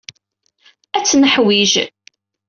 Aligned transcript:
Ad 0.97 1.03
tt-neḥwij. 1.03 1.71